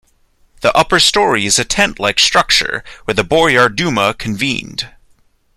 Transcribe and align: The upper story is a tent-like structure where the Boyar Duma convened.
The 0.61 0.75
upper 0.75 0.99
story 0.99 1.45
is 1.45 1.59
a 1.59 1.63
tent-like 1.63 2.17
structure 2.17 2.83
where 3.05 3.13
the 3.13 3.23
Boyar 3.23 3.69
Duma 3.69 4.15
convened. 4.15 4.89